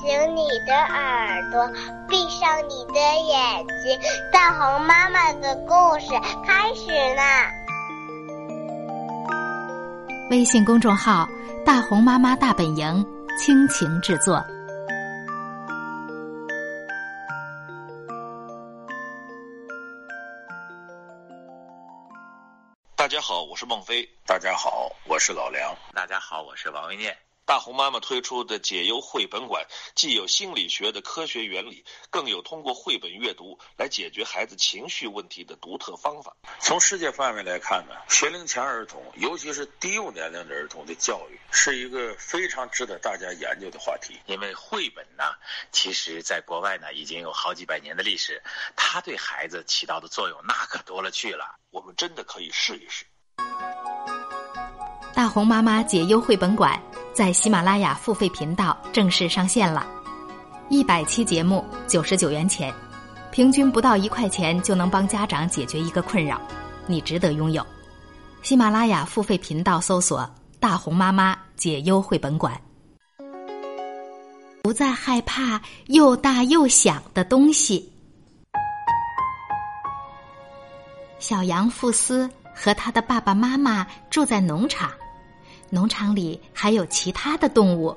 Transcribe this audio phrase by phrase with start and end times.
[0.00, 1.70] 醒你的耳朵，
[2.08, 4.00] 闭上你的眼睛，
[4.32, 6.06] 大红妈妈的故事
[6.42, 7.50] 开始啦！
[10.30, 11.28] 微信公众号
[11.66, 13.06] “大红妈妈大本营”
[13.38, 14.42] 倾情制作。
[22.96, 24.08] 大家好，我是孟非。
[24.24, 25.76] 大家好，我是老梁。
[25.92, 27.14] 大家好，我是王维念。
[27.50, 36.36] 大红妈妈推出的解忧绘本馆，既有心理学的科学原理，更有通过绘本阅读来解决孩子情绪问题的独特方法。
[36.60, 44.20] 从世界范围来看呢，学龄前儿童，尤其是低幼年龄的儿童的教育，是一个非常值得大家研究的话题。
[44.26, 45.24] 因为绘本呢，
[45.72, 48.40] 其实在国外呢已经有好几百年的历史，
[48.76, 51.56] 它对孩子起到的作用那可多了去了。
[51.72, 53.04] 我们真的可以试一试。
[55.12, 56.80] 大红妈妈解忧绘本馆。
[57.12, 59.86] 在喜马拉雅付费频道正式上线了，
[60.68, 62.72] 一百期节目九十九元钱，
[63.32, 66.40] 平均不到一块钱就能帮家长解决一个困扰，
[66.86, 67.66] 你值得拥有。
[68.42, 70.28] 喜马拉雅付费频道搜索
[70.60, 72.58] “大红妈妈解忧绘本馆”，
[74.62, 77.92] 不再害怕又大又响的东西。
[81.18, 84.90] 小羊富斯和他的爸爸妈妈住在农场。
[85.70, 87.96] 农场里还有其他的动物，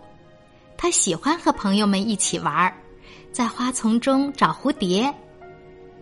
[0.78, 2.74] 他喜欢和朋友们一起玩儿，
[3.32, 5.14] 在花丛中找蝴蝶。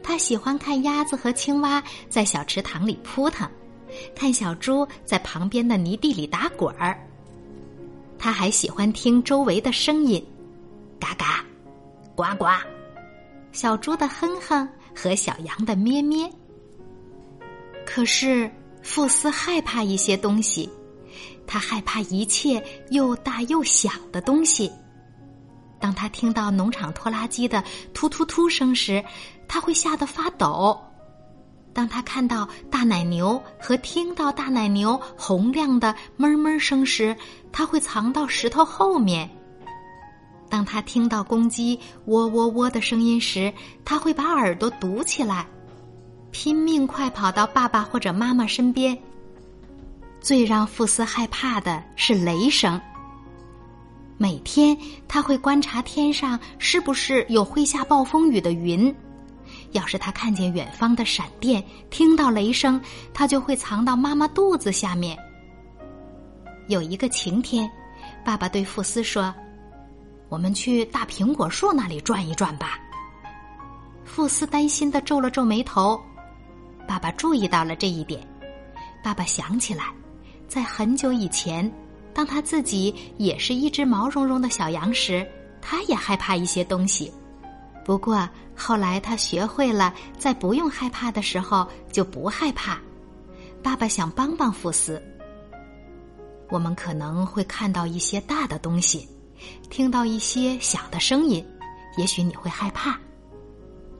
[0.03, 3.49] 他喜欢看鸭子和青蛙在小池塘里扑腾，
[4.15, 6.99] 看小猪在旁边的泥地里打滚儿。
[8.19, 10.23] 他还喜欢听周围的声音，
[10.99, 11.45] 嘎嘎，
[12.15, 12.47] 呱呱，
[13.51, 16.29] 小猪的哼哼和小羊的咩咩。
[17.85, 18.51] 可是，
[18.83, 20.69] 富斯害怕一些东西。
[21.47, 24.71] 他害怕一切又大又响的东西。
[25.79, 29.03] 当他听到农场拖拉机的突突突声时，
[29.47, 30.79] 他会吓得发抖；
[31.73, 37.15] 当他看到大奶牛和听到大奶牛洪亮的哞哞声时，
[37.51, 39.27] 他会藏到石头后面；
[40.49, 43.51] 当他听到公鸡喔喔喔的声音时，
[43.83, 45.47] 他会把耳朵堵起来，
[46.29, 48.95] 拼命快跑到爸爸或者妈妈身边。
[50.21, 52.79] 最让富斯害怕的是雷声。
[54.17, 54.77] 每天
[55.07, 58.95] 他会观察天上是不是有会下暴风雨的云。
[59.71, 62.79] 要是他看见远方的闪电，听到雷声，
[63.13, 65.17] 他就会藏到妈妈肚子下面。
[66.67, 67.69] 有一个晴天，
[68.23, 69.33] 爸爸对富斯说
[70.29, 72.79] ：“我们去大苹果树那里转一转吧。”
[74.05, 75.99] 富斯担心的皱了皱眉头。
[76.87, 78.21] 爸爸注意到了这一点。
[79.03, 79.85] 爸爸想起来。
[80.51, 81.71] 在很久以前，
[82.13, 85.25] 当他自己也是一只毛茸茸的小羊时，
[85.61, 87.09] 他也害怕一些东西。
[87.85, 92.77] 不过后来他学会了，在不用害怕的时候就不害怕。
[93.63, 95.01] 爸爸想帮帮福斯。
[96.49, 99.07] 我们可能会看到一些大的东西，
[99.69, 101.41] 听到一些小的声音，
[101.95, 102.99] 也许你会害怕。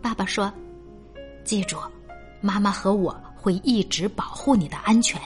[0.02, 0.52] 爸爸说
[1.46, 1.78] ：“记住，
[2.42, 5.18] 妈妈和我会一直保护你的安全。”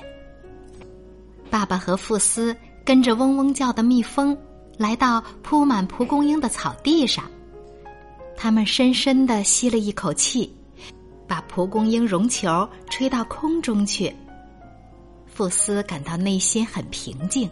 [1.56, 4.38] 爸爸和富斯跟着嗡嗡叫的蜜蜂，
[4.78, 7.24] 来到铺满蒲公英的草地上。
[8.36, 10.54] 他们深深的吸了一口气，
[11.26, 14.14] 把蒲公英绒球吹到空中去。
[15.28, 17.50] 富斯感到内心很平静，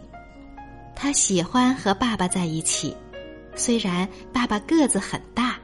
[0.94, 2.94] 他喜欢和爸爸在一起，
[3.54, 5.56] 虽然爸爸个子很大。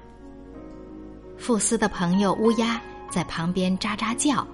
[1.37, 2.81] 富斯的朋友乌鸦
[3.11, 4.47] 在旁边喳喳叫。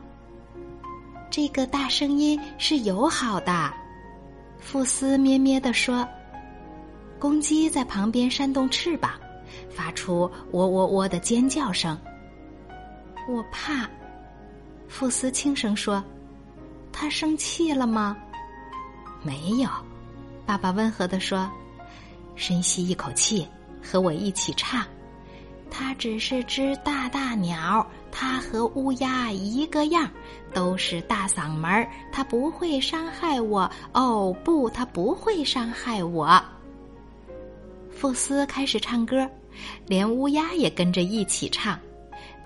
[1.30, 3.72] 这个大声音是友好的，
[4.58, 6.06] 富斯咩咩地说。
[7.18, 9.10] 公鸡在旁边扇动翅膀，
[9.70, 11.98] 发出喔喔喔的尖叫声。
[13.28, 13.88] 我怕，
[14.86, 16.02] 富斯轻声说
[16.92, 18.16] ：“他生气了吗？”
[19.24, 19.68] 没有，
[20.44, 21.50] 爸爸温和地说
[22.36, 23.46] ：“深吸一口气，
[23.82, 24.84] 和我一起唱。”
[25.70, 30.08] 它只是只大大鸟，它和乌鸦一个样，
[30.54, 31.88] 都是大嗓门儿。
[32.10, 36.42] 它不会伤害我，哦不，它不会伤害我。
[37.90, 39.28] 富斯开始唱歌，
[39.86, 41.78] 连乌鸦也跟着一起唱，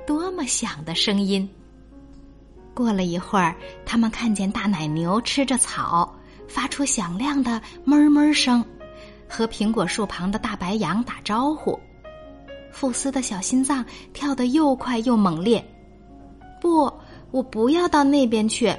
[0.06, 1.48] 多么响的声音！
[2.74, 6.16] 过了一会儿，他们看见大奶牛吃着草，
[6.48, 8.64] 发出响亮的哞哞声，
[9.28, 11.78] 和苹果树旁的大白羊打招呼。
[12.72, 15.64] 富斯的小心脏跳得又快又猛烈。
[16.60, 16.92] 不，
[17.30, 18.74] 我不要到那边去，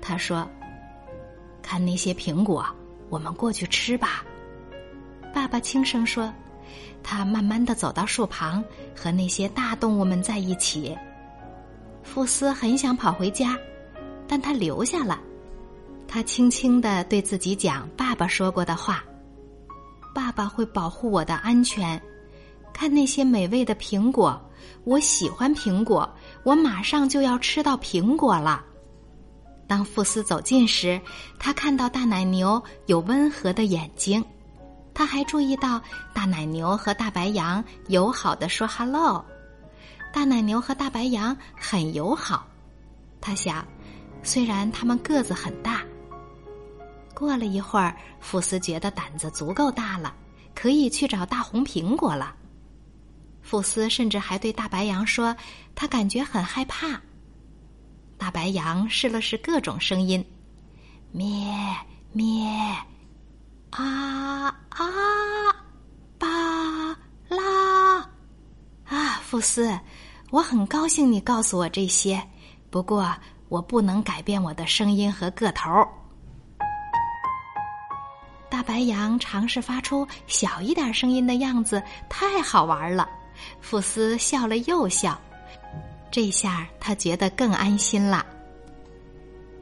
[0.00, 0.48] 他说。
[1.62, 2.66] 看那些苹果，
[3.08, 4.24] 我们过去吃吧。
[5.32, 6.30] 爸爸轻声说
[7.04, 8.62] ：“他慢慢的走到树旁，
[8.96, 10.94] 和那些大动物们在一起。
[12.02, 13.56] 富斯很想跑回家，
[14.26, 15.20] 但他留下了。
[16.08, 19.04] 他轻轻的对自己讲爸爸说过的话
[20.12, 21.98] ：“爸爸会保护我的安全。
[22.72, 24.40] 看那些美味的苹果，
[24.84, 26.08] 我喜欢苹果，
[26.44, 28.64] 我马上就要吃到苹果了。”
[29.68, 31.00] 当富斯走近时，
[31.38, 34.22] 他看到大奶牛有温和的眼睛。
[34.94, 35.80] 他还注意到
[36.12, 39.24] 大奶牛和大白羊友好的说 “hello”，
[40.12, 42.46] 大奶牛和大白羊很友好。
[43.18, 43.66] 他想，
[44.22, 45.80] 虽然他们个子很大。
[47.14, 50.14] 过了一会儿，福斯觉得胆子足够大了，
[50.54, 52.34] 可以去找大红苹果了。
[53.42, 55.36] 福斯甚至还对大白羊说，
[55.74, 57.00] 他感觉很害怕。
[58.16, 60.24] 大白羊试了试各种声音，
[61.10, 61.26] 咩
[62.12, 62.48] 咩。
[63.70, 64.84] 啊啊，
[66.18, 66.28] 巴
[67.28, 67.98] 拉
[68.84, 69.78] 啊，福斯，
[70.30, 72.22] 我很高兴你告诉我这些，
[72.70, 73.14] 不过
[73.48, 75.68] 我不能改变我的声音和个头。
[78.50, 83.08] 大白羊尝试发出小一点声音的样子，太好玩了。
[83.60, 85.20] 傅斯笑了又笑，
[86.10, 88.24] 这下他觉得更安心了。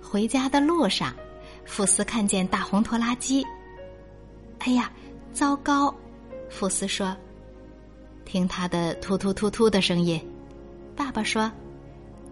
[0.03, 1.15] 回家的路上，
[1.65, 3.47] 傅斯看见大红拖拉机。
[4.59, 4.91] 哎呀，
[5.33, 5.95] 糟糕！
[6.49, 7.17] 傅斯说
[8.27, 10.21] ：“听他的突突突突的声音。”
[10.97, 11.51] 爸爸说：“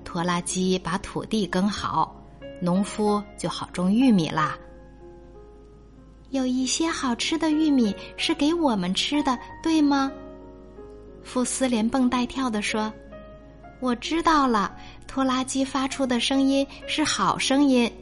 [0.05, 2.15] 拖拉机把土地耕好，
[2.61, 4.59] 农夫就好种玉米啦。
[6.31, 10.11] 有一些好吃的玉米是给我们吃的，对吗？”
[11.29, 12.91] 福斯连蹦带跳地说
[13.81, 14.75] ：“我知道了，
[15.07, 17.93] 拖拉机发出的声音是好声音。”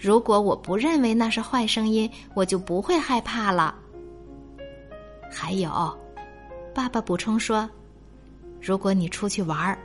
[0.00, 3.74] 如果我不认为那是坏声音，我就不会害怕了。
[5.30, 5.70] 还有，
[6.74, 7.68] 爸爸补充说
[8.62, 9.78] ：“如果你出去玩儿，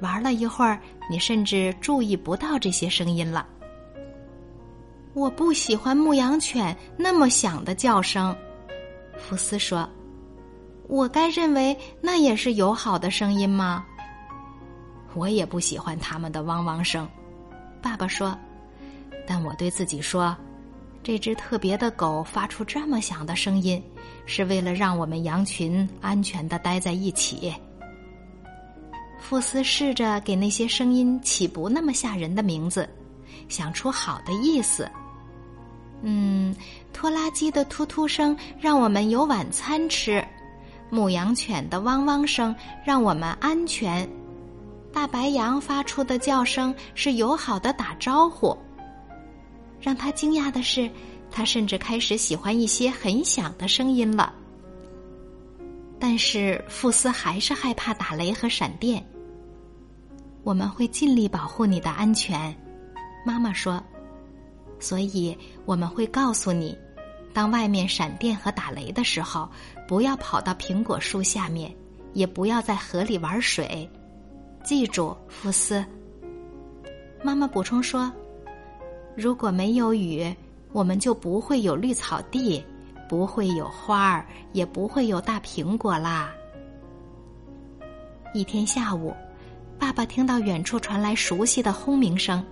[0.00, 0.78] 玩了一会儿，
[1.08, 3.46] 你甚至注意不到这些声音了。”
[5.14, 8.36] 我不喜欢牧羊犬那么响的叫声，
[9.16, 9.88] 福斯说
[10.88, 13.84] ：“我该认为那也是友好的声音吗？”
[15.14, 17.08] 我也不喜欢他们的汪汪声，
[17.82, 18.36] 爸爸说。
[19.26, 20.36] 但我对自己说，
[21.02, 23.82] 这只特别的狗发出这么响的声音，
[24.26, 27.54] 是为了让我们羊群安全的待在一起。
[29.20, 32.88] 富斯试着给那些声音起不那么吓人的名字，
[33.48, 34.90] 想出好的意思。
[36.02, 36.54] 嗯，
[36.92, 40.22] 拖拉机的突突声让我们有晚餐吃，
[40.92, 42.54] 牧羊犬的汪汪声
[42.84, 44.06] 让我们安全，
[44.92, 48.54] 大白羊发出的叫声是友好的打招呼。
[49.80, 50.90] 让他惊讶的是，
[51.30, 54.34] 他甚至开始喜欢一些很响的声音了。
[55.98, 59.02] 但是富斯还是害怕打雷和闪电。
[60.42, 62.54] 我们会尽力保护你的安全，
[63.24, 63.82] 妈妈说。
[64.78, 65.34] 所以
[65.64, 66.76] 我们会告诉你，
[67.32, 69.48] 当外面闪电和打雷的时候，
[69.88, 71.74] 不要跑到苹果树下面，
[72.12, 73.88] 也不要在河里玩水。
[74.62, 75.84] 记住，福斯。
[77.22, 78.10] 妈妈补充说。
[79.14, 80.34] 如果没有雨，
[80.72, 82.64] 我们就不会有绿草地，
[83.08, 86.32] 不会有花儿，也不会有大苹果啦。
[88.32, 89.14] 一天下午，
[89.78, 92.42] 爸爸听到远处传来熟悉的轰鸣声，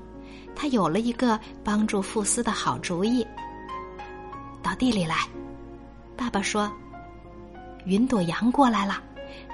[0.54, 3.26] 他有了一个帮助富斯的好主意。
[4.70, 5.16] 到地里来，
[6.16, 6.70] 爸爸说
[7.86, 9.02] ：“云朵羊过来了，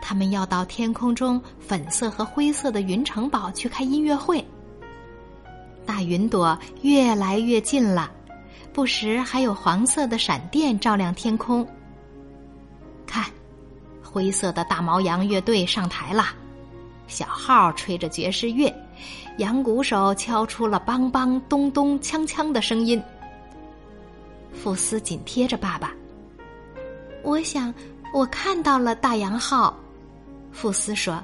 [0.03, 4.47] 他们要到天空中粉色和灰色的云城堡去开音乐会。”
[5.87, 8.11] 大云朵越来越近了，
[8.75, 11.67] 不时还有黄色的闪电照亮天空。
[13.07, 13.25] 看，
[14.05, 16.27] 灰色的大毛羊乐队上台了，
[17.07, 18.71] 小号吹着爵士乐，
[19.39, 23.03] 羊鼓手敲出了梆梆咚咚锵锵的声音。
[24.63, 25.95] 富斯紧贴着爸爸，
[27.23, 27.73] 我想
[28.13, 29.79] 我看到了大洋号。
[30.51, 31.23] 富斯说：“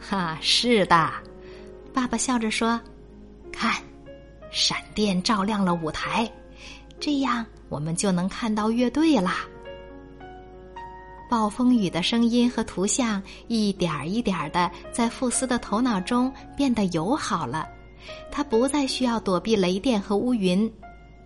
[0.00, 1.10] 哈，是的。”
[1.92, 2.80] 爸爸笑着说。
[3.52, 3.82] 看，
[4.50, 6.30] 闪电照亮了舞台，
[6.98, 9.44] 这样我们就能看到乐队啦。
[11.28, 17.68] 暴风雨的声音和图像一点一点的在富斯的头脑中变得友好了，
[18.30, 20.72] 他不再需要躲避雷电和乌云，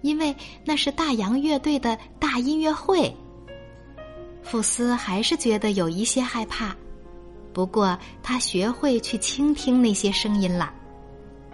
[0.04, 3.10] 因为那是大洋乐队的大音乐会。
[4.42, 6.76] 富斯还是觉得有一些害怕，
[7.54, 10.70] 不过他学会去倾听那些声音了。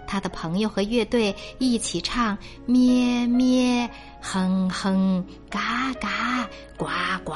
[0.05, 3.89] 他的朋友和乐队一起唱咩咩、
[4.21, 6.45] 哼哼、嘎嘎、
[6.77, 6.87] 呱
[7.23, 7.33] 呱，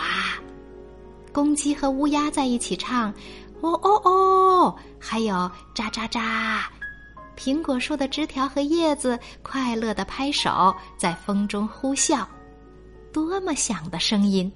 [1.31, 3.09] 公鸡和乌鸦在一起唱，
[3.61, 5.33] 哦哦哦，还有
[5.73, 6.59] 喳喳喳。
[7.35, 12.25] 苹果树的枝条和叶子快乐的拍手，在风中呼啸，
[13.11, 14.51] 多么响的声音！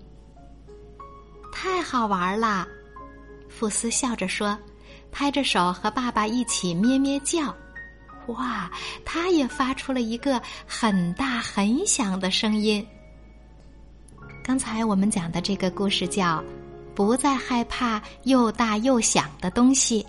[1.51, 2.67] 太好玩了，
[3.49, 4.57] 福斯笑着说，
[5.11, 7.53] 拍着手和爸爸一起咩咩叫。
[8.27, 8.71] 哇，
[9.03, 12.85] 他也发出了一个很大很响的声音。
[14.43, 16.37] 刚才我们讲的这个故事叫
[16.93, 20.03] 《不再害怕又大又响的东西》。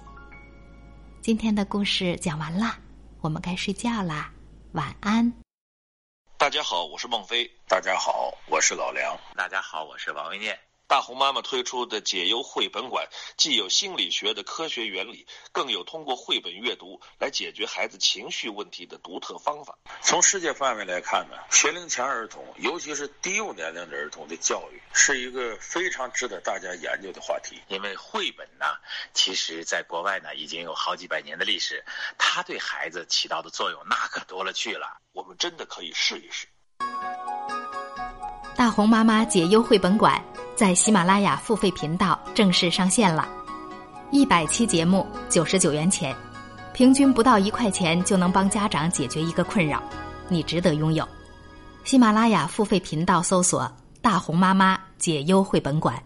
[1.23, 2.79] 今天的故事讲完了，
[3.21, 4.33] 我们该睡觉啦，
[4.73, 5.31] 晚安。
[6.39, 7.47] 大家好，我是孟非。
[7.69, 9.15] 大家好，我是老梁。
[9.37, 10.59] 大家好，我是王维念。
[10.91, 19.79] 大红妈妈推出的解忧绘本馆，既有心理学的科学原理，更有通过绘本阅读来解决孩子情绪问题的独特方法。
[20.03, 27.63] 从世界范围来看呢，学龄前儿童，尤其是低幼年龄的儿童的教育，是一个非常值得大家研究的话题。
[27.69, 28.67] 因为绘本呢，
[29.15, 31.85] 其实在国外呢已经有好几百年的历史，
[32.19, 34.99] 它对孩子起到的作用那可多了去了。
[35.13, 36.49] 我们真的可以试一试。
[38.57, 40.23] 大红妈妈解忧绘本馆。
[40.61, 43.27] 在喜马拉雅付费频道正式上线了，
[44.11, 46.15] 一百期节目九十九元钱，
[46.75, 49.83] 平均不到一块钱就能帮家长解决一个困扰，
[50.29, 51.09] 你值得拥有。
[51.83, 55.99] 喜马拉雅付费频道搜索“大红妈妈解忧绘本馆”。